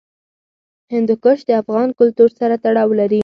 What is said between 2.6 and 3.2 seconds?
تړاو لري.